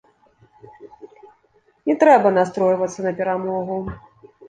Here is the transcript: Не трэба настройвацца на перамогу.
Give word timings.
Не 1.91 1.95
трэба 2.07 2.35
настройвацца 2.41 2.99
на 3.11 3.17
перамогу. 3.25 3.83